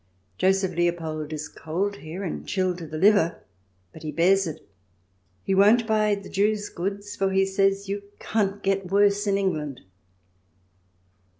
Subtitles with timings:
[0.39, 3.43] Joseph Leopold is cold here and chilled to the liver,
[3.93, 4.67] but he bears it.
[5.43, 9.81] He'won't buy the Jew's goods, for he says you can't get worse in England.